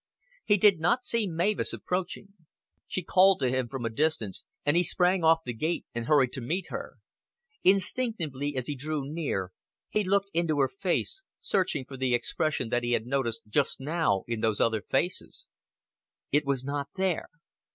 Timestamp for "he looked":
9.89-10.31